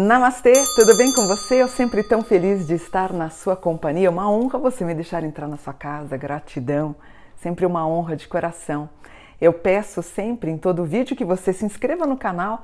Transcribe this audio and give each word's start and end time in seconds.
Namastê, 0.00 0.52
tudo 0.76 0.96
bem 0.96 1.12
com 1.12 1.26
você? 1.26 1.60
Eu 1.60 1.66
sempre 1.66 2.04
tão 2.04 2.22
feliz 2.22 2.64
de 2.68 2.74
estar 2.74 3.12
na 3.12 3.30
sua 3.30 3.56
companhia. 3.56 4.08
Uma 4.08 4.30
honra 4.30 4.56
você 4.56 4.84
me 4.84 4.94
deixar 4.94 5.24
entrar 5.24 5.48
na 5.48 5.56
sua 5.56 5.72
casa, 5.72 6.16
gratidão, 6.16 6.94
sempre 7.42 7.66
uma 7.66 7.84
honra 7.84 8.14
de 8.14 8.28
coração. 8.28 8.88
Eu 9.40 9.52
peço 9.52 10.00
sempre 10.00 10.52
em 10.52 10.56
todo 10.56 10.84
vídeo 10.84 11.16
que 11.16 11.24
você 11.24 11.52
se 11.52 11.64
inscreva 11.64 12.06
no 12.06 12.16
canal, 12.16 12.62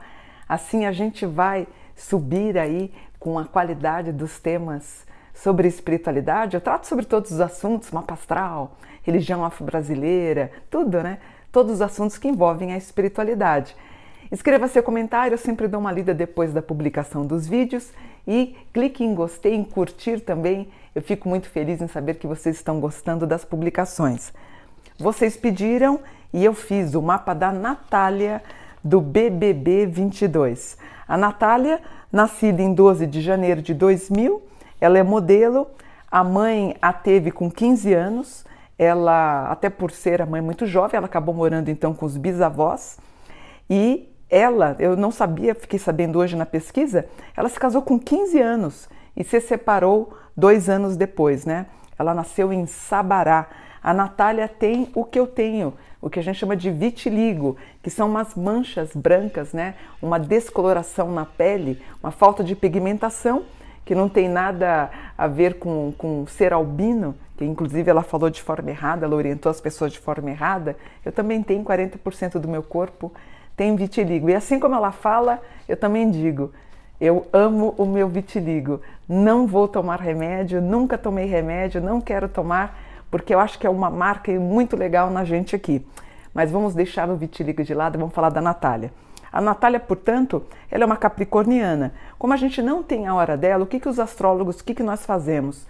assim 0.49 0.87
a 0.87 0.93
gente 0.93 1.27
vai 1.27 1.67
subir 1.97 2.57
aí 2.57 2.95
com 3.19 3.37
a 3.37 3.45
qualidade 3.45 4.13
dos 4.13 4.39
temas 4.39 5.05
sobre 5.35 5.67
espiritualidade. 5.67 6.57
Eu 6.57 6.61
trato 6.61 6.87
sobre 6.87 7.05
todos 7.05 7.33
os 7.33 7.41
assuntos, 7.41 7.91
mapa 7.91 8.15
astral, 8.15 8.77
religião 9.03 9.45
afro-brasileira, 9.45 10.53
tudo, 10.71 11.03
né? 11.03 11.19
Todos 11.51 11.73
os 11.73 11.83
assuntos 11.83 12.17
que 12.17 12.29
envolvem 12.29 12.73
a 12.73 12.77
espiritualidade. 12.77 13.75
Escreva 14.33 14.69
seu 14.69 14.83
comentário, 14.83 15.35
eu 15.35 15.39
sempre 15.39 15.69
dou 15.69 15.81
uma 15.81 15.93
lida 15.93 16.15
depois 16.15 16.53
da 16.53 16.63
publicação 16.63 17.27
dos 17.27 17.47
vídeos 17.47 17.93
e 18.27 18.57
clique 18.73 19.05
em 19.05 19.15
gostei, 19.15 19.55
em 19.55 19.63
curtir 19.63 20.21
também. 20.21 20.69
Eu 20.95 21.03
fico 21.03 21.29
muito 21.29 21.49
feliz 21.49 21.81
em 21.83 21.89
saber 21.89 22.15
que 22.15 22.27
vocês 22.27 22.57
estão 22.57 22.81
gostando 22.81 23.27
das 23.27 23.45
publicações. 23.45 24.33
Vocês 24.99 25.37
pediram 25.37 26.01
e 26.33 26.45
eu 26.45 26.55
fiz 26.55 26.95
o 26.95 27.03
mapa 27.03 27.35
da 27.35 27.53
Natália 27.53 28.43
do 28.83 29.01
BBB 29.01 29.87
22. 29.87 30.79
A 31.07 31.17
Natália, 31.17 31.81
nascida 32.11 32.63
em 32.63 32.73
12 32.73 33.07
de 33.07 33.21
janeiro 33.21 33.61
de 33.61 33.75
2000, 33.75 34.43
ela 34.81 34.99
é 34.99 35.03
modelo. 35.03 35.67
A 36.11 36.25
mãe 36.25 36.77
a 36.81 36.93
teve 36.93 37.31
com 37.31 37.51
15 37.51 37.93
anos. 37.93 38.45
Ela, 38.79 39.49
até 39.51 39.69
por 39.69 39.91
ser 39.91 40.23
a 40.23 40.27
mãe 40.27 40.41
muito 40.41 40.67
jovem, 40.67 40.97
ela 40.97 41.07
acabou 41.07 41.35
morando 41.35 41.71
então 41.71 41.95
com 41.95 42.07
os 42.07 42.17
bisavós 42.17 42.99
e 43.69 44.09
ela, 44.35 44.75
eu 44.81 44.97
não 44.97 45.13
sabia, 45.13 45.55
fiquei 45.55 45.79
sabendo 45.79 46.19
hoje 46.19 46.35
na 46.35 46.45
pesquisa, 46.45 47.07
ela 47.37 47.49
se 47.49 47.59
casou 47.59 47.81
com 47.83 47.97
15 47.97 48.41
anos 48.41 48.89
e 49.17 49.23
se 49.23 49.41
separou 49.41 50.13
dois 50.37 50.69
anos 50.69 50.97
depois, 50.97 51.47
né? 51.47 51.67
Ela 51.97 52.13
nasceu 52.13 52.53
em 52.53 52.67
Sabará. 52.67 53.47
A 53.81 53.95
Natália 53.95 54.49
tem 54.49 54.91
o 54.93 55.05
que 55.05 55.21
eu 55.21 55.29
tenho, 55.29 55.75
o 56.03 56.11
que 56.11 56.19
a 56.19 56.23
gente 56.23 56.37
chama 56.37 56.57
de 56.57 56.69
vitiligo, 56.69 57.57
que 57.81 57.89
são 57.91 58.09
umas 58.09 58.35
manchas 58.35 58.91
brancas, 58.97 59.53
né? 59.53 59.77
Uma 60.03 60.19
descoloração 60.19 61.13
na 61.13 61.25
pele, 61.25 61.81
uma 62.03 62.11
falta 62.11 62.43
de 62.43 62.57
pigmentação, 62.57 63.45
que 63.85 63.95
não 63.95 64.09
tem 64.09 64.29
nada 64.29 64.91
a 65.17 65.29
ver 65.29 65.61
com, 65.61 65.93
com 65.97 66.27
ser 66.27 66.53
albino, 66.53 67.15
que 67.37 67.45
inclusive 67.45 67.89
ela 67.89 68.03
falou 68.03 68.31
de 68.31 68.43
forma 68.43 68.71
errada, 68.71 69.07
ela 69.07 69.15
orientou 69.15 69.49
as 69.49 69.61
pessoas 69.61 69.93
de 69.93 70.01
forma 70.01 70.31
errada. 70.31 70.77
Eu 71.05 71.13
também 71.13 71.41
tenho 71.41 71.63
40% 71.63 72.41
do 72.41 72.49
meu 72.49 72.65
corpo 72.65 73.13
tem 73.57 73.75
vitiligo. 73.77 74.29
E 74.29 74.35
assim 74.35 74.59
como 74.59 74.75
ela 74.75 74.93
fala, 74.93 75.41
eu 75.69 75.77
também 75.77 76.11
digo: 76.11 76.53
eu 77.01 77.27
amo 77.33 77.75
o 77.77 77.85
meu 77.85 78.09
vitiligo. 78.09 78.81
Não 79.09 79.47
vou 79.47 79.69
tomar 79.69 80.01
remédio, 80.01 80.61
nunca 80.61 80.97
tomei 80.97 81.27
remédio, 81.27 81.81
não 81.81 82.01
quero 82.01 82.29
tomar, 82.29 82.79
porque 83.11 83.35
eu 83.35 83.41
acho 83.41 83.59
que 83.59 83.67
é 83.67 83.71
uma 83.71 83.91
marca 83.91 84.33
muito 84.33 84.77
legal 84.77 85.11
na 85.11 85.25
gente 85.25 85.55
aqui. 85.55 85.85
Mas 86.33 86.51
vamos 86.51 86.75
deixar 86.75 87.09
o 87.09 87.17
vitiligo 87.17 87.63
de 87.63 87.75
lado 87.75 87.97
e 87.97 87.99
vamos 87.99 88.15
falar 88.15 88.31
da 88.31 88.41
Natália. 88.41 88.93
A 89.33 89.41
Natália, 89.41 89.81
portanto, 89.81 90.45
ela 90.71 90.85
é 90.85 90.87
uma 90.87 90.97
capricorniana. 90.97 91.93
Como 92.19 92.33
a 92.33 92.37
gente 92.37 92.63
não 92.63 92.83
tem 92.83 93.07
a 93.07 93.15
hora 93.15 93.37
dela, 93.37 93.65
o 93.65 93.67
que, 93.67 93.81
que 93.81 93.89
os 93.89 93.99
astrólogos, 93.99 94.61
o 94.61 94.65
que, 94.65 94.75
que 94.75 94.83
nós 94.83 95.05
fazemos? 95.05 95.67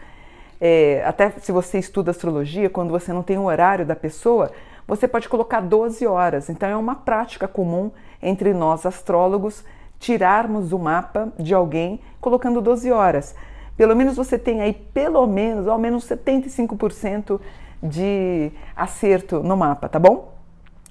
É, 0.60 1.02
até 1.06 1.30
se 1.30 1.50
você 1.50 1.78
estuda 1.78 2.10
astrologia, 2.10 2.70
quando 2.70 2.90
você 2.90 3.12
não 3.12 3.22
tem 3.22 3.38
o 3.38 3.44
horário 3.44 3.84
da 3.84 3.96
pessoa, 3.96 4.52
você 4.86 5.08
pode 5.08 5.28
colocar 5.28 5.60
12 5.60 6.06
horas. 6.06 6.48
Então 6.48 6.68
é 6.68 6.76
uma 6.76 6.94
prática 6.94 7.48
comum 7.48 7.90
entre 8.22 8.52
nós 8.52 8.86
astrólogos 8.86 9.64
tirarmos 9.98 10.72
o 10.72 10.78
mapa 10.78 11.32
de 11.38 11.54
alguém 11.54 12.00
colocando 12.20 12.60
12 12.60 12.90
horas. 12.92 13.34
Pelo 13.76 13.96
menos 13.96 14.16
você 14.16 14.38
tem 14.38 14.60
aí 14.60 14.72
pelo 14.72 15.26
menos, 15.26 15.66
ao 15.66 15.78
menos 15.78 16.06
75% 16.06 17.40
de 17.82 18.52
acerto 18.76 19.42
no 19.42 19.56
mapa, 19.56 19.88
tá 19.88 19.98
bom? 19.98 20.32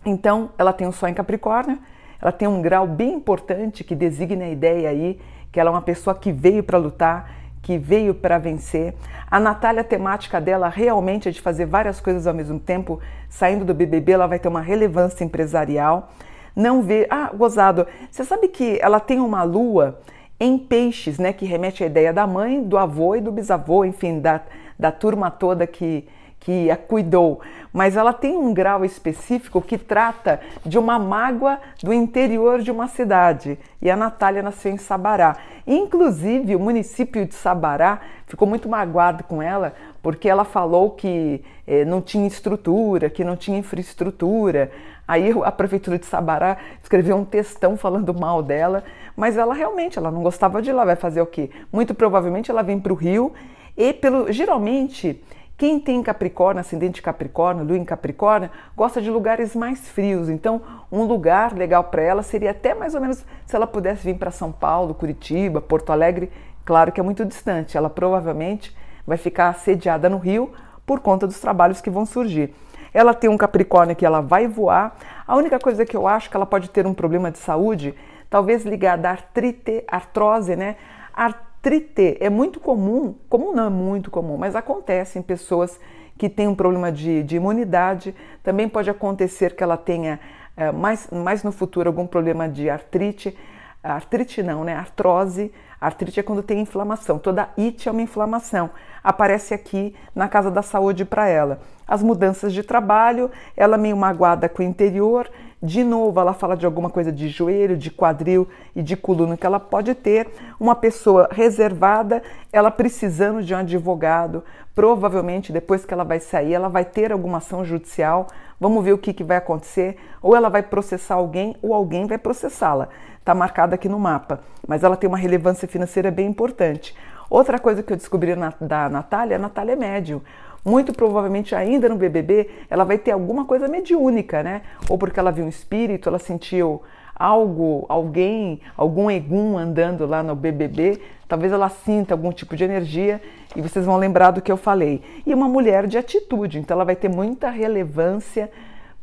Então, 0.06 0.50
ela 0.58 0.74
tem 0.74 0.88
o 0.88 0.92
Sol 0.92 1.08
em 1.08 1.14
Capricórnio, 1.14 1.80
ela 2.22 2.32
tem 2.32 2.48
um 2.48 2.62
grau 2.62 2.86
bem 2.86 3.14
importante 3.14 3.84
que 3.84 3.96
designa 3.96 4.46
a 4.46 4.50
ideia 4.50 4.90
aí 4.90 5.20
que 5.52 5.60
ela 5.60 5.70
é 5.70 5.72
uma 5.72 5.82
pessoa 5.82 6.16
que 6.16 6.32
veio 6.32 6.64
para 6.64 6.80
lutar, 6.80 7.32
que 7.64 7.78
veio 7.78 8.14
para 8.14 8.38
vencer. 8.38 8.94
A 9.32 9.40
Natália, 9.40 9.82
a 9.82 9.86
temática 9.86 10.40
dela 10.40 10.70
realmente 10.70 11.30
é 11.30 11.32
de 11.32 11.42
fazer 11.42 11.66
várias 11.66 12.00
coisas 12.00 12.28
ao 12.28 12.34
mesmo 12.34 12.60
tempo. 12.60 13.00
Saindo 13.30 13.66
do 13.66 13.74
BBB, 13.74 14.12
ela 14.12 14.28
vai 14.28 14.38
ter 14.38 14.50
uma 14.50 14.62
relevância 14.62 15.24
empresarial. 15.24 16.12
Não 16.56 16.84
vê. 16.84 17.08
Ah, 17.10 17.32
gozado, 17.34 17.88
você 18.12 18.24
sabe 18.24 18.50
que 18.50 18.78
ela 18.82 19.00
tem 19.00 19.20
uma 19.20 19.44
lua 19.44 20.00
em 20.40 20.58
peixes, 20.58 21.18
né? 21.18 21.32
Que 21.32 21.46
remete 21.46 21.84
à 21.84 21.88
ideia 21.88 22.14
da 22.14 22.28
mãe, 22.28 22.62
do 22.62 22.78
avô 22.78 23.16
e 23.16 23.22
do 23.22 23.32
bisavô, 23.32 23.86
enfim, 23.86 24.20
da, 24.20 24.42
da 24.78 24.92
turma 24.92 25.32
toda 25.32 25.66
que 25.66 26.06
que 26.44 26.70
a 26.70 26.76
cuidou, 26.76 27.40
mas 27.72 27.96
ela 27.96 28.12
tem 28.12 28.36
um 28.36 28.54
grau 28.54 28.84
específico 28.84 29.62
que 29.62 29.78
trata 29.78 30.42
de 30.66 30.78
uma 30.78 31.00
mágoa 31.00 31.58
do 31.82 31.94
interior 31.94 32.62
de 32.62 32.70
uma 32.70 32.90
cidade. 32.90 33.58
E 33.82 33.90
a 33.90 33.96
Natália 33.96 34.44
nasceu 34.44 34.74
em 34.74 34.78
Sabará. 34.78 35.38
Inclusive, 35.66 36.54
o 36.56 36.60
município 36.60 37.26
de 37.26 37.34
Sabará 37.34 38.02
ficou 38.28 38.46
muito 38.46 38.68
magoado 38.68 39.24
com 39.24 39.42
ela 39.42 39.74
porque 40.02 40.28
ela 40.28 40.44
falou 40.44 40.92
que 40.92 41.42
eh, 41.66 41.86
não 41.86 42.02
tinha 42.02 42.28
estrutura, 42.28 43.10
que 43.10 43.24
não 43.24 43.38
tinha 43.38 43.58
infraestrutura. 43.58 44.70
Aí 45.08 45.32
a 45.46 45.52
prefeitura 45.52 45.98
de 45.98 46.06
Sabará 46.06 46.58
escreveu 46.82 47.16
um 47.16 47.24
textão 47.24 47.78
falando 47.78 48.14
mal 48.14 48.44
dela, 48.44 48.84
mas 49.16 49.38
ela 49.38 49.54
realmente 49.54 49.98
ela 49.98 50.12
não 50.12 50.22
gostava 50.22 50.62
de 50.62 50.74
lá. 50.74 50.84
Vai 50.84 50.98
fazer 50.98 51.22
o 51.22 51.26
quê? 51.26 51.50
Muito 51.72 51.96
provavelmente 51.96 52.52
ela 52.52 52.62
vem 52.62 52.82
para 52.82 52.92
o 52.92 52.98
Rio 52.98 53.32
e 53.78 53.94
pelo 53.94 54.30
geralmente 54.30 55.22
quem 55.56 55.80
tem 55.80 56.02
Capricórnio, 56.02 56.62
ascendente 56.62 57.02
Capricórnio, 57.02 57.64
Lua 57.64 57.78
em 57.78 57.86
Capricórnio, 57.86 58.50
gosta 58.76 59.02
de 59.02 59.12
lugares 59.12 59.56
mais 59.56 59.88
frios. 59.88 60.28
Então, 60.28 60.62
um 60.92 61.04
lugar 61.04 61.54
legal 61.54 61.84
para 61.86 62.02
ela 62.02 62.24
seria 62.24 62.52
até 62.52 62.74
mais 62.74 62.96
ou 62.96 63.02
menos 63.02 63.24
se 63.46 63.56
ela 63.56 63.68
pudesse 63.68 64.04
vir 64.04 64.18
para 64.18 64.32
São 64.32 64.52
Paulo, 64.52 64.96
Curitiba, 64.96 65.62
Porto 65.62 65.92
Alegre. 65.92 66.32
Claro 66.66 66.92
que 66.92 67.00
é 67.00 67.04
muito 67.04 67.24
distante. 67.24 67.78
Ela 67.78 67.90
provavelmente 67.90 68.76
vai 69.06 69.18
ficar 69.18 69.50
assediada 69.50 70.10
no 70.10 70.18
Rio 70.18 70.52
por 70.86 71.00
conta 71.00 71.28
dos 71.28 71.40
trabalhos 71.40 71.82
que 71.82 71.90
vão 71.90 72.06
surgir. 72.06 72.54
Ela 72.92 73.14
tem 73.14 73.30
um 73.30 73.38
Capricórnio 73.38 73.96
que 73.96 74.06
ela 74.06 74.22
vai 74.22 74.48
voar. 74.48 74.96
A 75.26 75.36
única 75.36 75.60
coisa 75.60 75.86
que 75.86 75.96
eu 75.96 76.08
acho 76.08 76.30
que 76.32 76.36
ela 76.36 76.46
pode 76.48 76.70
ter 76.70 76.88
um 76.88 76.94
problema 76.94 77.30
de 77.30 77.38
saúde, 77.38 77.94
talvez 78.28 78.66
ligada 78.66 79.08
à 79.08 79.12
artrite, 79.12 79.84
artrose, 79.88 80.56
né? 80.56 80.78
Artrose 81.14 81.53
Artrite 81.64 82.18
é 82.20 82.30
muito 82.30 82.60
comum, 82.60 83.16
comum 83.30 83.54
não 83.54 83.68
é 83.68 83.70
muito 83.70 84.12
comum, 84.12 84.36
mas 84.36 84.54
acontece 84.54 85.18
em 85.18 85.22
pessoas 85.22 85.80
que 86.18 86.28
têm 86.28 86.46
um 86.46 86.54
problema 86.54 86.92
de, 86.92 87.24
de 87.24 87.38
imunidade. 87.38 88.14
Também 88.44 88.68
pode 88.68 88.90
acontecer 88.90 89.56
que 89.56 89.64
ela 89.64 89.78
tenha 89.78 90.20
é, 90.58 90.74
mais, 90.74 91.10
mais 91.10 91.42
no 91.42 91.54
futuro 91.54 91.88
algum 91.88 92.06
problema 92.06 92.50
de 92.50 92.70
artrite. 92.70 93.34
Artrite 93.82 94.44
não, 94.44 94.66
né? 94.66 94.76
Artrose. 94.76 95.54
Artrite 95.80 96.20
é 96.20 96.24
quando 96.24 96.44
tem 96.44 96.60
inflamação. 96.60 97.18
Toda 97.18 97.48
it 97.58 97.88
é 97.88 97.92
uma 97.94 98.02
inflamação. 98.02 98.70
Aparece 99.02 99.54
aqui 99.54 99.96
na 100.14 100.28
casa 100.28 100.52
da 100.52 100.62
saúde 100.62 101.06
para 101.06 101.30
ela. 101.30 101.62
As 101.88 102.04
mudanças 102.04 102.52
de 102.52 102.62
trabalho, 102.62 103.32
ela 103.56 103.78
meio 103.78 103.96
magoada 103.96 104.50
com 104.50 104.62
o 104.62 104.66
interior, 104.66 105.32
de 105.64 105.82
novo, 105.82 106.20
ela 106.20 106.34
fala 106.34 106.58
de 106.58 106.66
alguma 106.66 106.90
coisa 106.90 107.10
de 107.10 107.30
joelho, 107.30 107.78
de 107.78 107.90
quadril 107.90 108.50
e 108.76 108.84
de 108.84 108.98
coluna 108.98 109.38
que 109.38 109.46
ela 109.46 109.62
pode 109.62 109.96
ter. 109.96 110.30
Uma 110.60 110.76
pessoa 110.76 111.30
reservada, 111.32 112.22
ela 112.52 112.70
precisando 112.70 113.42
de 113.42 113.54
um 113.54 113.60
advogado. 113.60 114.44
Provavelmente, 114.76 115.54
depois 115.54 115.86
que 115.86 115.94
ela 115.94 116.04
vai 116.04 116.20
sair, 116.20 116.54
ela 116.54 116.68
vai 116.68 116.84
ter 116.84 117.14
alguma 117.14 117.38
ação 117.38 117.64
judicial. 117.64 118.28
Vamos 118.60 118.84
ver 118.84 118.92
o 118.92 118.98
que, 118.98 119.14
que 119.14 119.24
vai 119.24 119.38
acontecer. 119.38 119.96
Ou 120.22 120.36
ela 120.36 120.50
vai 120.50 120.64
processar 120.64 121.16
alguém, 121.16 121.56
ou 121.62 121.74
alguém 121.74 122.08
vai 122.08 122.18
processá-la. 122.18 122.90
Está 123.18 123.34
marcada 123.34 123.76
aqui 123.76 123.88
no 123.88 123.98
mapa. 123.98 124.42
Mas 124.68 124.84
ela 124.84 124.98
tem 124.98 125.08
uma 125.08 125.18
relevância 125.18 125.66
financeira 125.66 126.12
bem 126.12 126.28
importante. 126.28 126.94
Outra 127.30 127.58
coisa 127.58 127.82
que 127.82 127.94
eu 127.94 127.98
descobri 127.98 128.36
na, 128.36 128.54
da 128.60 128.90
Natália, 128.90 129.38
a 129.38 129.40
Natália 129.40 129.72
é 129.72 129.76
médium 129.78 130.22
muito 130.66 130.94
provavelmente 130.94 131.54
ainda 131.54 131.90
no 131.90 131.96
BBB 131.96 132.50
ela 132.70 132.84
vai 132.84 132.98
ter 132.98 133.12
alguma 133.12 133.46
coisa 133.46 133.68
mediúnica, 133.68 134.42
né? 134.42 134.62
Ou 134.90 134.98
porque 134.98 135.20
ela 135.20 135.32
viu 135.32 135.46
um 135.46 135.50
espírito, 135.50 136.08
ela 136.08 136.20
sentiu 136.20 136.82
algo, 137.16 137.86
alguém, 137.90 138.62
algum 138.76 139.10
egum 139.10 139.58
andando 139.58 140.06
lá 140.06 140.24
no 140.24 140.36
BBB, 140.36 141.00
talvez 141.28 141.52
ela 141.52 141.70
sinta 141.70 142.14
algum 142.14 142.32
tipo 142.32 142.56
de 142.56 142.64
energia 142.64 143.22
e 143.56 143.62
vocês 143.62 143.86
vão 143.86 143.98
lembrar 143.98 144.32
do 144.32 144.42
que 144.42 144.52
eu 144.52 144.58
falei. 144.58 145.02
E 145.26 145.34
uma 145.34 145.48
mulher 145.48 145.86
de 145.88 145.98
atitude, 145.98 146.60
então 146.60 146.76
ela 146.76 146.86
vai 146.86 146.96
ter 146.96 147.10
muita 147.10 147.50
relevância, 147.50 148.50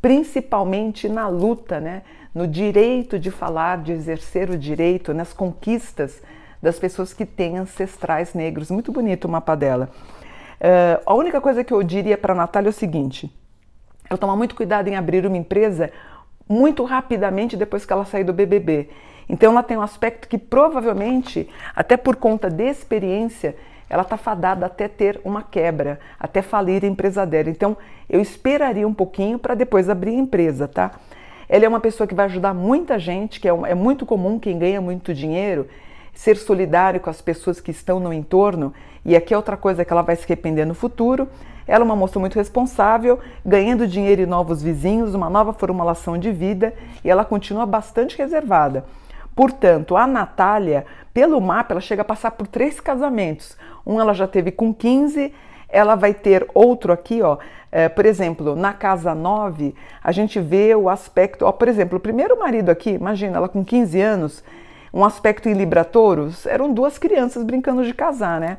principalmente 0.02 1.08
na 1.08 1.28
luta, 1.28 1.78
né? 1.78 2.02
No 2.34 2.46
direito 2.46 3.18
de 3.18 3.30
falar, 3.30 3.78
de 3.78 3.92
exercer 3.92 4.50
o 4.50 4.58
direito, 4.58 5.12
nas 5.12 5.32
conquistas 5.32 6.22
das 6.62 6.78
pessoas 6.78 7.12
que 7.12 7.26
têm 7.26 7.58
ancestrais 7.58 8.34
negros. 8.34 8.70
Muito 8.70 8.92
bonito 8.92 9.24
o 9.24 9.28
mapa 9.28 9.54
dela. 9.54 9.88
Uh, 10.60 11.00
a 11.06 11.14
única 11.14 11.40
coisa 11.40 11.64
que 11.64 11.72
eu 11.72 11.82
diria 11.82 12.18
para 12.18 12.34
a 12.34 12.36
Natália 12.36 12.68
é 12.68 12.70
o 12.70 12.72
seguinte: 12.72 13.32
ela 14.08 14.18
tomar 14.18 14.36
muito 14.36 14.54
cuidado 14.54 14.88
em 14.88 14.96
abrir 14.96 15.24
uma 15.24 15.36
empresa 15.36 15.90
muito 16.48 16.84
rapidamente 16.84 17.56
depois 17.56 17.86
que 17.86 17.92
ela 17.92 18.04
sair 18.04 18.24
do 18.24 18.32
BBB. 18.32 18.90
Então 19.28 19.52
ela 19.52 19.62
tem 19.62 19.76
um 19.76 19.82
aspecto 19.82 20.28
que 20.28 20.36
provavelmente, 20.36 21.48
até 21.74 21.96
por 21.96 22.16
conta 22.16 22.50
de 22.50 22.64
experiência, 22.64 23.56
ela 23.88 24.02
está 24.02 24.16
fadada 24.16 24.66
até 24.66 24.86
ter 24.86 25.20
uma 25.24 25.42
quebra, 25.42 25.98
até 26.18 26.42
falir 26.42 26.84
a 26.84 26.88
empresa 26.88 27.24
dela. 27.24 27.48
Então, 27.50 27.76
eu 28.08 28.20
esperaria 28.20 28.86
um 28.86 28.94
pouquinho 28.94 29.38
para 29.38 29.54
depois 29.54 29.88
abrir 29.88 30.10
a 30.10 30.20
empresa, 30.20 30.68
tá? 30.68 30.92
Ela 31.48 31.64
é 31.64 31.68
uma 31.68 31.80
pessoa 31.80 32.06
que 32.06 32.14
vai 32.14 32.26
ajudar 32.26 32.54
muita 32.54 32.98
gente, 32.98 33.40
que 33.40 33.48
é, 33.48 33.50
é 33.50 33.74
muito 33.74 34.06
comum 34.06 34.38
quem 34.38 34.58
ganha 34.58 34.80
muito 34.80 35.12
dinheiro 35.12 35.68
ser 36.14 36.36
solidário 36.36 37.00
com 37.00 37.10
as 37.10 37.20
pessoas 37.20 37.60
que 37.60 37.70
estão 37.70 38.00
no 38.00 38.12
entorno. 38.12 38.72
E 39.04 39.16
aqui 39.16 39.32
é 39.32 39.36
outra 39.36 39.56
coisa 39.56 39.84
que 39.84 39.92
ela 39.92 40.02
vai 40.02 40.16
se 40.16 40.24
arrepender 40.24 40.66
no 40.66 40.74
futuro. 40.74 41.28
Ela 41.66 41.84
é 41.84 41.86
uma 41.86 41.96
moça 41.96 42.18
muito 42.18 42.36
responsável, 42.36 43.18
ganhando 43.46 43.86
dinheiro 43.86 44.22
e 44.22 44.26
novos 44.26 44.62
vizinhos, 44.62 45.14
uma 45.14 45.30
nova 45.30 45.52
formulação 45.52 46.18
de 46.18 46.32
vida, 46.32 46.74
e 47.04 47.08
ela 47.08 47.24
continua 47.24 47.64
bastante 47.64 48.18
reservada. 48.18 48.84
Portanto, 49.36 49.96
a 49.96 50.06
Natália, 50.06 50.84
pelo 51.14 51.40
mapa, 51.40 51.72
ela 51.72 51.80
chega 51.80 52.02
a 52.02 52.04
passar 52.04 52.32
por 52.32 52.46
três 52.46 52.80
casamentos. 52.80 53.56
Um 53.86 54.00
ela 54.00 54.12
já 54.12 54.26
teve 54.26 54.50
com 54.50 54.74
15, 54.74 55.32
ela 55.68 55.94
vai 55.94 56.12
ter 56.12 56.46
outro 56.52 56.92
aqui, 56.92 57.22
ó. 57.22 57.38
É, 57.72 57.88
por 57.88 58.04
exemplo, 58.04 58.56
na 58.56 58.72
casa 58.72 59.14
9, 59.14 59.74
a 60.02 60.10
gente 60.10 60.40
vê 60.40 60.74
o 60.74 60.88
aspecto, 60.88 61.46
ó, 61.46 61.52
por 61.52 61.68
exemplo, 61.68 61.98
o 61.98 62.00
primeiro 62.00 62.36
marido 62.36 62.68
aqui, 62.68 62.90
imagina, 62.90 63.36
ela 63.36 63.48
com 63.48 63.64
15 63.64 64.00
anos, 64.00 64.44
um 64.92 65.04
aspecto 65.04 65.48
em 65.48 65.52
Libra 65.52 65.84
Touros, 65.84 66.46
eram 66.46 66.72
duas 66.72 66.98
crianças 66.98 67.42
brincando 67.42 67.84
de 67.84 67.94
casar, 67.94 68.40
né? 68.40 68.58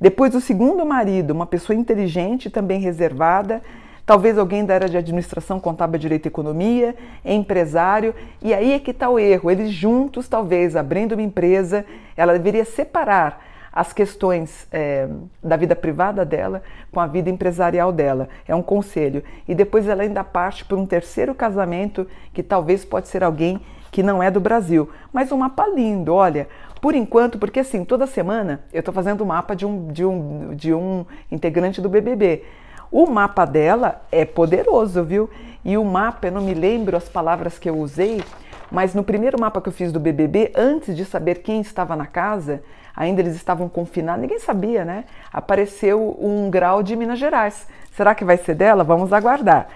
Depois 0.00 0.34
o 0.34 0.40
segundo 0.40 0.84
marido, 0.86 1.32
uma 1.32 1.46
pessoa 1.46 1.76
inteligente, 1.76 2.50
também 2.50 2.80
reservada, 2.80 3.62
talvez 4.06 4.38
alguém 4.38 4.64
da 4.64 4.74
área 4.74 4.88
de 4.88 4.96
administração, 4.96 5.58
contábil, 5.58 5.98
direito 5.98 6.26
e 6.26 6.28
economia, 6.28 6.94
empresário, 7.24 8.14
e 8.40 8.54
aí 8.54 8.72
é 8.72 8.78
que 8.78 8.92
está 8.92 9.08
o 9.08 9.18
erro. 9.18 9.50
Eles 9.50 9.70
juntos, 9.70 10.28
talvez, 10.28 10.76
abrindo 10.76 11.12
uma 11.12 11.22
empresa, 11.22 11.84
ela 12.16 12.32
deveria 12.32 12.64
separar 12.64 13.44
as 13.72 13.92
questões 13.92 14.66
é, 14.72 15.08
da 15.42 15.56
vida 15.56 15.76
privada 15.76 16.24
dela 16.24 16.62
com 16.90 17.00
a 17.00 17.06
vida 17.06 17.28
empresarial 17.28 17.92
dela. 17.92 18.28
É 18.46 18.54
um 18.54 18.62
conselho. 18.62 19.22
E 19.46 19.54
depois 19.54 19.86
ela 19.86 20.02
ainda 20.02 20.24
parte 20.24 20.64
por 20.64 20.78
um 20.78 20.86
terceiro 20.86 21.34
casamento 21.34 22.06
que 22.32 22.42
talvez 22.42 22.84
pode 22.84 23.08
ser 23.08 23.22
alguém 23.22 23.60
que 23.90 24.02
não 24.02 24.22
é 24.22 24.30
do 24.30 24.40
Brasil. 24.40 24.88
Mas 25.12 25.32
um 25.32 25.38
mapa 25.38 25.66
lindo, 25.66 26.14
olha. 26.14 26.48
Por 26.80 26.94
enquanto, 26.94 27.38
porque 27.38 27.60
assim, 27.60 27.84
toda 27.84 28.06
semana 28.06 28.60
eu 28.72 28.80
estou 28.80 28.94
fazendo 28.94 29.22
o 29.22 29.26
mapa 29.26 29.56
de 29.56 29.66
um, 29.66 29.88
de, 29.88 30.04
um, 30.04 30.54
de 30.54 30.72
um 30.72 31.04
integrante 31.30 31.80
do 31.80 31.88
BBB. 31.88 32.44
O 32.90 33.06
mapa 33.06 33.44
dela 33.44 34.02
é 34.10 34.24
poderoso, 34.24 35.02
viu? 35.04 35.28
E 35.64 35.76
o 35.76 35.84
mapa, 35.84 36.28
eu 36.28 36.32
não 36.32 36.40
me 36.40 36.54
lembro 36.54 36.96
as 36.96 37.08
palavras 37.08 37.58
que 37.58 37.68
eu 37.68 37.76
usei, 37.76 38.22
mas 38.70 38.94
no 38.94 39.02
primeiro 39.02 39.38
mapa 39.40 39.60
que 39.60 39.68
eu 39.68 39.72
fiz 39.72 39.92
do 39.92 40.00
BBB, 40.00 40.52
antes 40.54 40.96
de 40.96 41.04
saber 41.04 41.36
quem 41.36 41.60
estava 41.60 41.96
na 41.96 42.06
casa, 42.06 42.62
ainda 42.94 43.20
eles 43.20 43.34
estavam 43.34 43.68
confinados, 43.68 44.22
ninguém 44.22 44.38
sabia, 44.38 44.84
né? 44.84 45.04
Apareceu 45.32 46.16
um 46.20 46.48
grau 46.48 46.82
de 46.82 46.94
Minas 46.96 47.18
Gerais. 47.18 47.66
Será 47.92 48.14
que 48.14 48.24
vai 48.24 48.36
ser 48.36 48.54
dela? 48.54 48.84
Vamos 48.84 49.12
aguardar. 49.12 49.68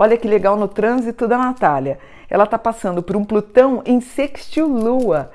Olha 0.00 0.16
que 0.16 0.28
legal 0.28 0.56
no 0.56 0.68
trânsito 0.68 1.26
da 1.26 1.36
Natália. 1.36 1.98
Ela 2.30 2.44
está 2.44 2.56
passando 2.56 3.02
por 3.02 3.16
um 3.16 3.24
Plutão 3.24 3.82
em 3.84 4.00
sextil 4.00 4.68
Lua. 4.68 5.32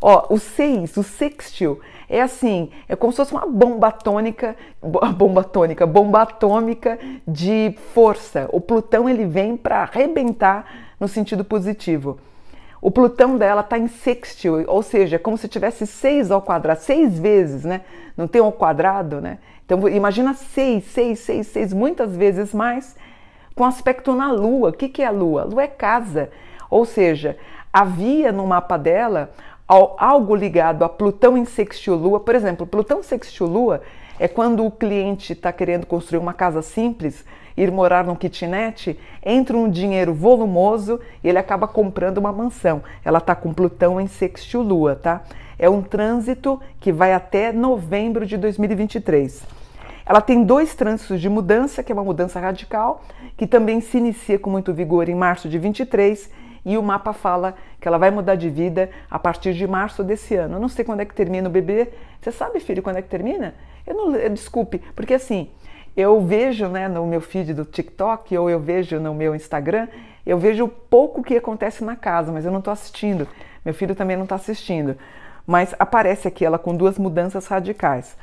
Ó, 0.00 0.28
o 0.30 0.38
6, 0.38 0.96
o 0.96 1.02
sextil, 1.02 1.78
é 2.08 2.22
assim, 2.22 2.70
é 2.88 2.96
como 2.96 3.12
se 3.12 3.18
fosse 3.18 3.32
uma 3.32 3.44
bomba 3.44 3.88
atômica, 3.88 4.56
bomba 5.14 5.42
atômica, 5.42 5.86
bomba 5.86 6.22
atômica 6.22 6.98
de 7.28 7.76
força. 7.92 8.48
O 8.52 8.58
Plutão 8.58 9.06
ele 9.06 9.26
vem 9.26 9.54
para 9.54 9.82
arrebentar 9.82 10.64
no 10.98 11.08
sentido 11.08 11.44
positivo. 11.44 12.18
O 12.80 12.90
Plutão 12.90 13.36
dela 13.36 13.60
está 13.60 13.76
em 13.76 13.86
sextil, 13.88 14.64
ou 14.66 14.82
seja, 14.82 15.18
como 15.18 15.36
se 15.36 15.46
tivesse 15.46 15.86
seis 15.86 16.30
ao 16.30 16.40
quadrado, 16.40 16.80
seis 16.80 17.18
vezes, 17.18 17.64
né? 17.64 17.82
Não 18.16 18.26
tem 18.26 18.40
ao 18.40 18.52
quadrado, 18.52 19.20
né? 19.20 19.38
Então 19.66 19.86
imagina 19.86 20.32
seis, 20.32 20.84
seis, 20.84 21.18
seis, 21.18 21.48
seis, 21.48 21.72
muitas 21.74 22.16
vezes 22.16 22.54
mais, 22.54 22.96
com 23.56 23.64
aspecto 23.64 24.14
na 24.14 24.30
Lua. 24.30 24.68
O 24.68 24.72
que, 24.72 24.88
que 24.88 25.02
é 25.02 25.06
a 25.06 25.10
Lua? 25.10 25.42
A 25.42 25.44
Lua 25.46 25.62
é 25.62 25.66
casa, 25.66 26.30
ou 26.70 26.84
seja, 26.84 27.36
havia 27.72 28.30
no 28.30 28.46
mapa 28.46 28.76
dela 28.76 29.30
algo 29.66 30.36
ligado 30.36 30.84
a 30.84 30.88
Plutão 30.88 31.36
em 31.36 31.46
sextil 31.46 31.96
Lua. 31.96 32.20
Por 32.20 32.34
exemplo, 32.34 32.66
Plutão 32.66 33.02
sextil 33.02 33.46
Lua 33.46 33.80
é 34.20 34.28
quando 34.28 34.64
o 34.64 34.70
cliente 34.70 35.32
está 35.32 35.52
querendo 35.52 35.86
construir 35.86 36.18
uma 36.18 36.34
casa 36.34 36.60
simples, 36.60 37.24
ir 37.56 37.72
morar 37.72 38.04
num 38.04 38.14
kitnet, 38.14 38.98
entra 39.24 39.56
um 39.56 39.70
dinheiro 39.70 40.12
volumoso 40.12 41.00
e 41.24 41.28
ele 41.28 41.38
acaba 41.38 41.66
comprando 41.66 42.18
uma 42.18 42.30
mansão. 42.30 42.82
Ela 43.02 43.18
está 43.18 43.34
com 43.34 43.54
Plutão 43.54 43.98
em 43.98 44.06
sextil 44.06 44.60
Lua, 44.60 44.94
tá? 44.94 45.22
É 45.58 45.68
um 45.68 45.80
trânsito 45.80 46.60
que 46.78 46.92
vai 46.92 47.14
até 47.14 47.52
novembro 47.52 48.26
de 48.26 48.36
2023. 48.36 49.65
Ela 50.06 50.20
tem 50.20 50.44
dois 50.44 50.72
trânsitos 50.72 51.20
de 51.20 51.28
mudança, 51.28 51.82
que 51.82 51.90
é 51.90 51.94
uma 51.94 52.04
mudança 52.04 52.38
radical, 52.38 53.02
que 53.36 53.44
também 53.44 53.80
se 53.80 53.98
inicia 53.98 54.38
com 54.38 54.48
muito 54.48 54.72
vigor 54.72 55.08
em 55.08 55.16
março 55.16 55.48
de 55.48 55.58
23 55.58 56.30
e 56.64 56.78
o 56.78 56.82
mapa 56.82 57.12
fala 57.12 57.54
que 57.80 57.88
ela 57.88 57.98
vai 57.98 58.10
mudar 58.10 58.36
de 58.36 58.48
vida 58.48 58.88
a 59.10 59.18
partir 59.18 59.52
de 59.52 59.66
março 59.66 60.04
desse 60.04 60.36
ano. 60.36 60.56
Eu 60.56 60.60
não 60.60 60.68
sei 60.68 60.84
quando 60.84 61.00
é 61.00 61.04
que 61.04 61.14
termina 61.14 61.48
o 61.48 61.52
bebê. 61.52 61.88
Você 62.20 62.30
sabe, 62.30 62.60
filho, 62.60 62.82
quando 62.82 62.96
é 62.96 63.02
que 63.02 63.08
termina? 63.08 63.54
Eu 63.84 63.94
não, 63.94 64.14
eu, 64.16 64.30
desculpe, 64.30 64.78
porque 64.94 65.14
assim, 65.14 65.48
eu 65.96 66.20
vejo 66.20 66.68
né, 66.68 66.88
no 66.88 67.06
meu 67.06 67.20
feed 67.20 67.54
do 67.54 67.64
TikTok 67.64 68.36
ou 68.36 68.48
eu 68.50 68.60
vejo 68.60 68.98
no 69.00 69.14
meu 69.14 69.34
Instagram, 69.34 69.88
eu 70.24 70.38
vejo 70.38 70.66
pouco 70.66 71.22
que 71.22 71.36
acontece 71.36 71.84
na 71.84 71.94
casa, 71.94 72.32
mas 72.32 72.44
eu 72.44 72.50
não 72.50 72.58
estou 72.58 72.72
assistindo. 72.72 73.28
Meu 73.64 73.74
filho 73.74 73.94
também 73.94 74.16
não 74.16 74.24
está 74.24 74.36
assistindo. 74.36 74.96
Mas 75.46 75.74
aparece 75.78 76.26
aqui 76.26 76.44
ela 76.44 76.58
com 76.58 76.76
duas 76.76 76.98
mudanças 76.98 77.46
radicais. 77.46 78.16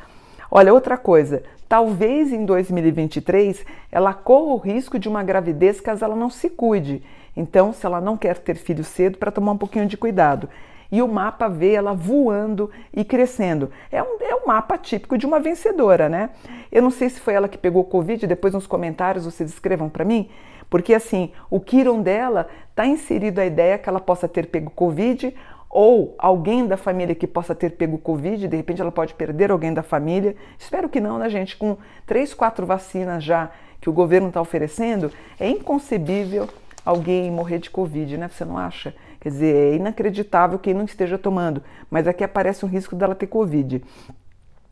Olha, 0.56 0.72
outra 0.72 1.00
coisa, 1.00 1.42
talvez 1.68 2.32
em 2.32 2.46
2023 2.46 3.66
ela 3.92 4.14
corra 4.14 4.54
o 4.54 4.58
risco 4.58 5.00
de 5.00 5.10
uma 5.10 5.24
gravidez 5.24 5.82
caso 5.82 6.06
ela 6.06 6.16
não 6.16 6.30
se 6.30 6.48
cuide. 6.48 7.02
Então, 7.36 7.74
se 7.74 7.84
ela 7.88 8.00
não 8.00 8.16
quer 8.16 8.38
ter 8.38 8.54
filho 8.54 8.84
cedo, 8.84 9.18
para 9.18 9.32
tomar 9.32 9.54
um 9.54 9.58
pouquinho 9.58 9.88
de 9.88 9.98
cuidado. 9.98 10.48
E 10.92 11.02
o 11.02 11.08
mapa 11.08 11.48
vê 11.48 11.74
ela 11.74 11.96
voando 11.96 12.70
e 12.94 13.04
crescendo. 13.04 13.72
É 13.92 14.04
um, 14.04 14.18
é 14.22 14.36
um 14.36 14.46
mapa 14.46 14.78
típico 14.78 15.18
de 15.18 15.26
uma 15.26 15.40
vencedora, 15.40 16.08
né? 16.08 16.30
Eu 16.72 16.84
não 16.84 16.92
sei 16.92 17.10
se 17.10 17.20
foi 17.20 17.34
ela 17.34 17.50
que 17.50 17.58
pegou 17.58 17.84
Covid, 17.84 18.28
depois 18.28 18.54
nos 18.54 18.68
comentários 18.68 19.26
vocês 19.26 19.50
escrevam 19.50 19.90
para 19.90 20.06
mim, 20.06 20.30
porque 20.70 20.94
assim, 20.94 21.32
o 21.50 21.60
Kiron 21.60 22.04
dela 22.04 22.48
está 22.70 22.86
inserido 22.86 23.40
a 23.40 23.46
ideia 23.46 23.80
que 23.80 23.90
ela 23.90 24.00
possa 24.00 24.28
ter 24.28 24.46
pego 24.46 24.70
Covid 24.70 25.34
ou 25.76 26.14
alguém 26.20 26.68
da 26.68 26.78
família 26.78 27.16
que 27.16 27.26
possa 27.26 27.56
ter 27.56 27.72
pego 27.72 27.98
Covid, 27.98 28.48
de 28.48 28.56
repente 28.56 28.80
ela 28.80 28.92
pode 28.92 29.16
perder 29.16 29.50
alguém 29.50 29.74
da 29.74 29.82
família. 29.82 30.36
Espero 30.58 30.88
que 30.88 31.00
não, 31.02 31.18
né, 31.18 31.28
gente? 31.30 31.58
Com 31.58 31.78
três, 32.06 32.32
quatro 32.32 32.64
vacinas 32.64 33.24
já 33.24 33.50
que 33.82 33.90
o 33.90 33.94
governo 33.94 34.28
está 34.28 34.40
oferecendo, 34.40 35.12
é 35.40 35.50
inconcebível 35.50 36.48
alguém 36.86 37.32
morrer 37.32 37.58
de 37.58 37.72
Covid, 37.72 38.18
né? 38.18 38.28
Você 38.28 38.46
não 38.46 38.56
acha? 38.56 38.94
Quer 39.20 39.30
dizer, 39.30 39.56
é 39.56 39.76
inacreditável 39.76 40.60
quem 40.60 40.76
não 40.76 40.86
esteja 40.86 41.18
tomando, 41.18 41.64
mas 41.90 42.08
aqui 42.08 42.24
aparece 42.24 42.64
um 42.64 42.70
risco 42.70 42.96
dela 42.96 43.16
ter 43.16 43.26
Covid. 43.26 43.84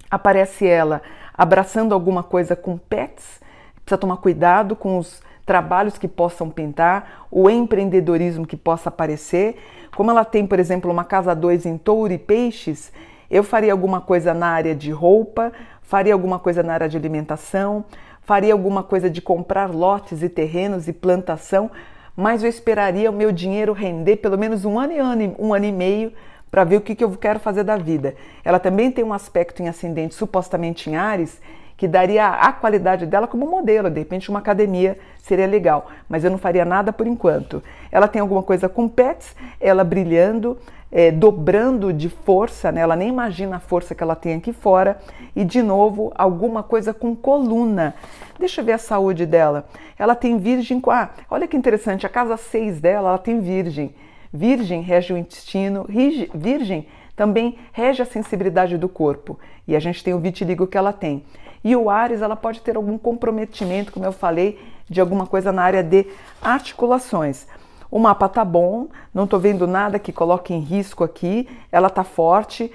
Aparece 0.08 0.68
ela 0.68 1.02
abraçando 1.34 1.96
alguma 1.96 2.22
coisa 2.22 2.56
com 2.56 2.78
pets, 2.78 3.42
precisa 3.84 3.98
tomar 3.98 4.18
cuidado 4.18 4.76
com 4.76 5.00
os 5.00 5.24
trabalhos 5.46 5.98
que 5.98 6.08
possam 6.08 6.50
pintar, 6.50 7.26
o 7.30 7.50
empreendedorismo 7.50 8.46
que 8.46 8.58
possa 8.58 8.90
aparecer. 8.90 9.58
Como 9.96 10.12
ela 10.12 10.24
tem, 10.24 10.46
por 10.46 10.60
exemplo, 10.60 10.92
uma 10.92 11.04
casa 11.04 11.36
2 11.36 11.66
em 11.66 11.78
touro 11.78 12.14
e 12.14 12.18
peixes, 12.18 12.92
eu 13.30 13.44
faria 13.44 13.72
alguma 13.72 14.02
coisa 14.02 14.34
na 14.34 14.48
área 14.48 14.76
de 14.76 14.92
roupa, 14.92 15.52
faria 15.82 16.14
alguma 16.14 16.40
coisa 16.40 16.62
na 16.64 16.74
área 16.74 16.90
de 16.90 16.98
alimentação, 16.98 17.86
faria 18.22 18.54
alguma 18.54 18.84
coisa 18.84 19.10
de 19.10 19.22
comprar 19.22 19.70
lotes 19.70 20.22
e 20.22 20.30
terrenos 20.30 20.88
e 20.88 20.94
plantação 20.94 21.72
mas 22.16 22.44
eu 22.44 22.50
esperaria 22.50 23.10
o 23.10 23.14
meu 23.14 23.32
dinheiro 23.32 23.74
render 23.74 24.18
pelo 24.18 24.38
menos 24.38 24.66
um 24.66 24.78
ano 24.78 24.94
e, 24.94 25.00
ano, 25.00 25.36
um 25.40 25.54
ano 25.54 25.66
e 25.66 25.72
meio 25.72 26.14
para 26.50 26.64
ver 26.64 26.78
o 26.78 26.82
que, 26.82 26.94
que 26.94 27.04
eu 27.04 27.10
quero 27.12 27.40
fazer 27.40 27.64
da 27.64 27.78
vida. 27.78 28.16
Ela 28.44 28.60
também 28.60 28.92
tem 28.92 29.04
um 29.04 29.14
aspecto 29.14 29.64
em 29.64 29.70
ascendente 29.70 30.16
supostamente 30.16 30.90
em 30.90 30.96
Ares 30.96 31.40
que 31.82 31.88
daria 31.88 32.28
a 32.28 32.54
qualidade 32.54 33.08
dela 33.08 33.26
como 33.26 33.48
modelo. 33.48 33.90
De 33.90 33.98
repente, 33.98 34.30
uma 34.30 34.38
academia 34.38 35.00
seria 35.18 35.48
legal, 35.48 35.90
mas 36.08 36.24
eu 36.24 36.30
não 36.30 36.38
faria 36.38 36.64
nada 36.64 36.94
por 36.94 37.08
enquanto. 37.08 37.64
Ela 37.92 38.08
tem 38.08 38.22
alguma 38.22 38.44
coisa 38.44 38.70
com 38.70 38.88
pets, 38.88 39.36
ela 39.60 39.84
brilhando, 39.84 40.60
é, 40.92 41.10
dobrando 41.10 41.92
de 41.92 42.08
força, 42.08 42.72
né? 42.72 42.82
ela 42.82 42.96
nem 42.96 43.10
imagina 43.10 43.56
a 43.56 43.60
força 43.60 43.96
que 43.96 44.04
ela 44.04 44.16
tem 44.16 44.36
aqui 44.36 44.54
fora. 44.54 45.00
E 45.36 45.44
de 45.44 45.64
novo, 45.64 46.12
alguma 46.14 46.62
coisa 46.62 46.94
com 46.94 47.16
coluna. 47.16 47.96
Deixa 48.38 48.62
eu 48.62 48.66
ver 48.66 48.74
a 48.74 48.78
saúde 48.78 49.26
dela. 49.26 49.66
Ela 49.98 50.14
tem 50.14 50.38
virgem 50.38 50.80
com. 50.80 50.92
Ah, 50.92 51.10
olha 51.32 51.48
que 51.48 51.58
interessante, 51.58 52.06
a 52.06 52.10
casa 52.10 52.38
6 52.38 52.80
dela, 52.80 53.10
ela 53.10 53.18
tem 53.18 53.40
virgem. 53.40 53.96
Virgem 54.32 54.84
rege 54.84 55.14
o 55.14 55.18
intestino, 55.18 55.88
virgem 56.36 56.86
também 57.22 57.60
rege 57.72 58.02
a 58.02 58.06
sensibilidade 58.06 58.80
do 58.80 58.90
corpo. 58.90 59.38
E 59.68 59.76
a 59.76 59.80
gente 59.80 60.04
tem 60.04 60.12
o 60.12 60.18
vitiligo 60.18 60.66
que 60.66 60.76
ela 60.76 60.92
tem. 60.92 61.24
E 61.64 61.76
o 61.76 61.88
Ares, 61.88 62.24
ela 62.24 62.36
pode 62.36 62.62
ter 62.62 62.76
algum 62.76 62.98
comprometimento, 62.98 63.92
como 63.92 64.04
eu 64.04 64.12
falei, 64.12 64.60
de 64.90 65.00
alguma 65.00 65.28
coisa 65.28 65.52
na 65.52 65.62
área 65.62 65.84
de 65.84 66.08
articulações. 66.42 67.46
o 67.92 68.00
mapa 68.00 68.28
tá 68.28 68.44
bom, 68.44 68.88
não 69.14 69.28
tô 69.28 69.38
vendo 69.38 69.68
nada 69.68 70.00
que 70.00 70.12
coloque 70.12 70.52
em 70.52 70.62
risco 70.62 71.04
aqui, 71.04 71.48
ela 71.72 71.92
tá 71.92 72.04
forte. 72.04 72.72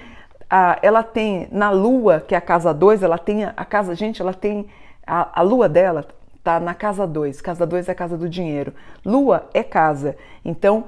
Ah, 0.49 0.79
ela 0.81 1.03
tem 1.03 1.49
na 1.51 1.69
lua, 1.69 2.21
que 2.25 2.33
é 2.33 2.37
a 2.37 2.41
casa 2.41 2.73
2, 2.73 3.03
ela 3.03 3.17
tem 3.17 3.43
a 3.43 3.65
casa, 3.65 3.95
gente, 3.95 4.21
ela 4.21 4.33
tem 4.33 4.67
a, 5.05 5.41
a 5.41 5.41
lua 5.41 5.67
dela 5.67 6.07
tá 6.41 6.57
na 6.57 6.73
casa 6.73 7.05
2. 7.05 7.41
Casa 7.41 7.65
2 7.65 7.89
é 7.89 7.91
a 7.91 7.95
casa 7.95 8.17
do 8.17 8.29
dinheiro. 8.29 8.73
Lua 9.03 9.49
é 9.53 9.61
casa. 9.61 10.15
Então, 10.45 10.85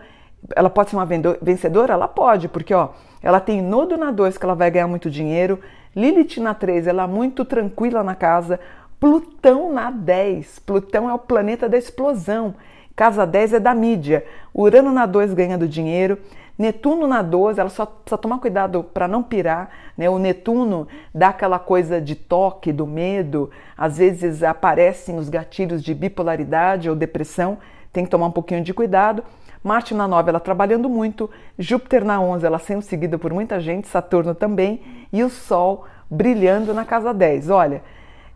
ela 0.55 0.69
pode 0.69 0.89
ser 0.89 0.95
uma 0.95 1.07
vencedora? 1.41 1.93
Ela 1.93 2.07
pode, 2.07 2.47
porque 2.47 2.73
ó, 2.73 2.89
ela 3.21 3.39
tem 3.39 3.61
Nodo 3.61 3.97
na 3.97 4.11
2 4.11 4.37
que 4.37 4.45
ela 4.45 4.55
vai 4.55 4.71
ganhar 4.71 4.87
muito 4.87 5.09
dinheiro, 5.09 5.59
Lilith 5.95 6.39
na 6.39 6.53
3, 6.53 6.87
ela 6.87 7.03
é 7.03 7.07
muito 7.07 7.43
tranquila 7.43 8.03
na 8.03 8.15
casa, 8.15 8.59
Plutão 8.99 9.71
na 9.71 9.89
10. 9.89 10.59
Plutão 10.59 11.09
é 11.09 11.13
o 11.13 11.19
planeta 11.19 11.69
da 11.69 11.77
explosão. 11.77 12.53
Casa 12.97 13.25
10 13.25 13.53
é 13.53 13.59
da 13.59 13.73
mídia. 13.73 14.25
Urano 14.53 14.91
na 14.91 15.05
2 15.05 15.33
ganhando 15.33 15.69
dinheiro. 15.69 16.17
Netuno 16.57 17.07
na 17.07 17.21
12, 17.21 17.61
ela 17.61 17.69
só 17.69 17.85
precisa 17.85 18.17
tomar 18.17 18.39
cuidado 18.39 18.83
para 18.83 19.07
não 19.07 19.23
pirar. 19.23 19.69
Né? 19.97 20.09
O 20.09 20.19
Netuno 20.19 20.85
dá 21.15 21.29
aquela 21.29 21.57
coisa 21.57 22.01
de 22.01 22.13
toque, 22.13 22.73
do 22.73 22.85
medo. 22.85 23.49
Às 23.77 23.97
vezes 23.97 24.43
aparecem 24.43 25.17
os 25.17 25.29
gatilhos 25.29 25.81
de 25.81 25.93
bipolaridade 25.93 26.89
ou 26.89 26.95
depressão. 26.97 27.57
Tem 27.93 28.03
que 28.03 28.11
tomar 28.11 28.27
um 28.27 28.31
pouquinho 28.31 28.61
de 28.61 28.73
cuidado. 28.73 29.23
Marte 29.63 29.93
na 29.93 30.07
9, 30.07 30.29
ela 30.29 30.39
trabalhando 30.39 30.89
muito. 30.89 31.29
Júpiter 31.57 32.05
na 32.05 32.19
11, 32.21 32.45
ela 32.45 32.59
sendo 32.59 32.81
seguida 32.81 33.17
por 33.17 33.33
muita 33.33 33.59
gente. 33.59 33.87
Saturno 33.87 34.33
também. 34.33 34.81
E 35.11 35.23
o 35.23 35.29
Sol 35.29 35.85
brilhando 36.09 36.73
na 36.73 36.85
casa 36.85 37.13
10. 37.13 37.49
Olha, 37.49 37.83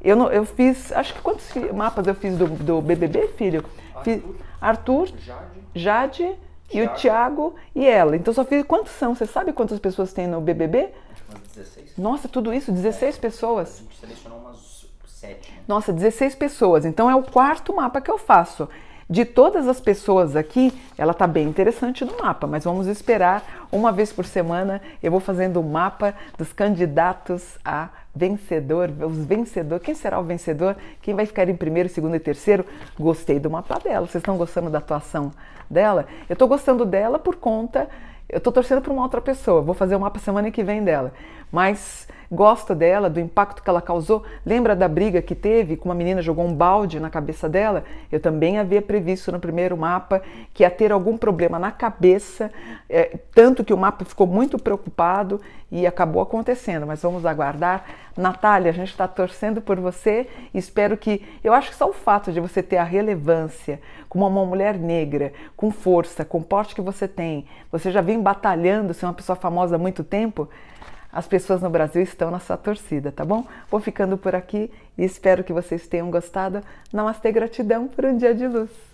eu, 0.01 0.15
não, 0.15 0.32
eu 0.32 0.46
fiz, 0.46 0.92
acho 0.92 1.13
que 1.13 1.22
quantos 1.22 1.50
mapas 1.74 2.06
eu 2.06 2.13
fiz 2.13 2.38
do, 2.38 2.48
do 2.48 2.82
BBB, 2.82 3.30
filho? 3.30 3.63
Arthur, 3.96 4.03
fiz, 4.03 4.24
Arthur 4.60 5.08
Jade, 5.18 5.60
Jade 5.74 6.36
e 6.74 6.82
o 6.82 6.89
Thiago 6.89 7.56
e 7.74 7.86
ela. 7.86 8.15
Então 8.15 8.34
só 8.34 8.44
fiz, 8.44 8.63
quantos 8.65 8.92
são? 8.92 9.15
Você 9.15 9.25
sabe 9.25 9.53
quantas 9.53 9.80
pessoas 9.80 10.12
tem 10.12 10.27
no 10.27 10.42
BBB? 10.42 10.89
Umas 11.30 11.42
16. 11.56 11.98
Nossa, 11.98 12.27
tudo 12.27 12.53
isso? 12.53 12.72
16 12.72 13.15
é, 13.15 13.20
pessoas? 13.20 13.77
A 13.77 13.82
gente 13.82 14.00
selecionou 14.00 14.39
umas 14.39 14.86
7. 15.06 15.51
Né? 15.51 15.58
Nossa, 15.68 15.94
16 15.94 16.36
pessoas. 16.36 16.86
Então 16.86 17.10
é 17.10 17.15
o 17.15 17.24
quarto 17.24 17.74
mapa 17.74 18.01
que 18.01 18.12
eu 18.12 18.18
faço. 18.18 18.68
De 19.13 19.25
todas 19.25 19.67
as 19.67 19.79
pessoas 19.79 20.36
aqui, 20.36 20.74
ela 20.98 21.12
está 21.12 21.27
bem 21.27 21.48
interessante 21.48 22.03
no 22.03 22.17
mapa, 22.17 22.48
mas 22.48 22.63
vamos 22.63 22.88
esperar 22.88 23.67
uma 23.72 23.91
vez 23.91 24.12
por 24.12 24.25
semana. 24.25 24.82
Eu 25.03 25.12
vou 25.12 25.20
fazendo 25.20 25.60
o 25.60 25.63
mapa 25.63 26.15
dos 26.36 26.51
candidatos 26.51 27.60
a 27.63 27.89
vencedor, 28.15 28.89
os 29.05 29.24
vencedores. 29.24 29.86
Quem 29.86 29.93
será 29.93 30.20
o 30.20 30.24
vencedor? 30.24 30.75
Quem 31.00 31.13
vai 31.13 31.27
ficar 31.27 31.48
em 31.48 31.55
primeiro, 31.55 31.89
segundo 31.89 32.15
e 32.15 32.20
terceiro? 32.20 32.65
Gostei 33.00 33.39
do 33.39 33.51
mapa 33.51 33.77
dela. 33.77 34.08
Vocês 34.08 34.20
estão 34.20 34.36
gostando 34.36 34.72
da 34.72 34.79
atuação 34.79 35.32
dela? 35.70 36.08
Eu 36.27 36.34
estou 36.34 36.48
gostando 36.48 36.84
dela 36.84 37.20
por 37.20 37.36
conta. 37.36 37.88
Eu 38.27 38.39
estou 38.39 38.51
torcendo 38.51 38.82
para 38.82 38.91
uma 38.91 39.03
outra 39.03 39.22
pessoa. 39.22 39.62
Vou 39.62 39.75
fazer 39.75 39.96
o 39.96 40.00
mapa 40.00 40.17
semana 40.17 40.50
que 40.50 40.63
vem 40.63 40.84
dela. 40.84 41.13
Mas 41.51 42.08
gosta 42.34 42.75
dela, 42.75 43.10
do 43.10 43.20
impacto 43.20 43.63
que 43.63 43.70
ela 43.70 43.82
causou. 43.82 44.24
Lembra 44.46 44.75
da 44.75 44.88
briga 44.88 45.22
que 45.22 45.36
teve 45.36 45.78
com 45.78 45.90
uma 45.90 45.96
menina 45.96 46.22
jogou 46.22 46.46
um 46.46 46.54
balde 46.54 47.00
na 47.00 47.10
cabeça 47.10 47.48
dela? 47.48 47.84
Eu 48.12 48.20
também 48.20 48.60
havia 48.60 48.82
previsto 48.82 49.32
no 49.32 49.40
primeiro 49.40 49.78
mapa 49.78 50.22
que 50.54 50.63
ia 50.63 50.70
ter 50.70 50.92
algum 50.92 51.18
problema 51.18 51.58
na 51.60 51.72
cabeça, 51.72 52.52
é, 52.90 53.18
tanto 53.34 53.63
que 53.63 53.74
o 53.74 53.78
mapa 53.78 54.04
ficou 54.04 54.28
muito 54.28 54.58
preocupado 54.58 55.40
e 55.72 55.88
acabou 55.88 56.22
acontecendo. 56.22 56.86
Mas 56.86 57.02
vamos 57.02 57.25
aguardar. 57.25 57.86
Natália, 58.16 58.70
a 58.70 58.74
gente 58.74 58.90
está 58.90 59.08
torcendo 59.08 59.60
por 59.62 59.80
você. 59.80 60.28
Espero 60.54 60.96
que. 60.96 61.24
Eu 61.44 61.54
acho 61.54 61.72
que 61.72 61.75
só 61.75 61.90
o 61.90 61.94
fato 61.94 62.32
de 62.32 62.40
você 62.40 62.62
ter 62.62 62.78
a 62.78 62.84
relevância 62.84 63.80
como 64.08 64.28
uma 64.28 64.46
mulher 64.46 64.78
negra, 64.78 65.34
com 65.58 65.72
força, 65.72 66.24
com 66.24 66.44
porte 66.44 66.75
que 66.75 66.82
você 66.82 67.08
tem, 67.08 67.48
você 67.72 67.90
já 67.90 68.00
vem 68.00 68.22
batalhando 68.22 68.94
ser 68.94 69.08
uma 69.08 69.13
pessoa 69.13 69.36
famosa 69.36 69.75
há 69.75 69.80
muito 69.80 70.04
tempo 70.04 70.48
as 71.13 71.27
pessoas 71.27 71.62
no 71.62 71.70
Brasil 71.70 72.01
estão 72.01 72.32
na 72.32 72.39
sua 72.39 72.58
torcida, 72.58 73.12
tá 73.12 73.24
bom? 73.24 73.46
Vou 73.70 73.79
ficando 73.79 74.17
por 74.17 74.34
aqui 74.34 74.72
e 74.98 75.03
espero 75.03 75.43
que 75.43 75.53
vocês 75.53 75.88
tenham 75.88 76.10
gostado. 76.10 76.62
Namastê, 76.91 77.32
gratidão 77.32 77.88
por 77.88 78.03
um 78.03 78.17
dia 78.17 78.34
de 78.34 78.48
luz. 78.48 78.93